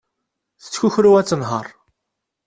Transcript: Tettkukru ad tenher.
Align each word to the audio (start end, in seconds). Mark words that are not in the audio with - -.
Tettkukru 0.61 1.11
ad 1.17 1.25
tenher. 1.27 1.67